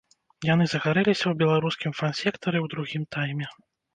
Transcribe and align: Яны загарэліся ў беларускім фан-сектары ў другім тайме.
Яны 0.53 0.65
загарэліся 0.69 1.23
ў 1.27 1.33
беларускім 1.41 1.91
фан-сектары 1.99 2.57
ў 2.61 2.67
другім 2.75 3.03
тайме. 3.17 3.47